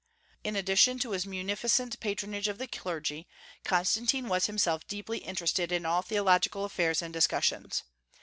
In 0.43 0.55
addition 0.55 0.97
to 0.97 1.11
his 1.11 1.27
munificent 1.27 1.99
patronage 1.99 2.47
of 2.47 2.57
the 2.57 2.65
clergy, 2.65 3.27
Constantine 3.63 4.27
was 4.29 4.47
himself 4.47 4.87
deeply 4.87 5.19
interested 5.19 5.71
in 5.71 5.85
all 5.85 6.01
theological 6.01 6.65
affairs 6.65 7.03
and 7.03 7.13
discussions. 7.13 7.83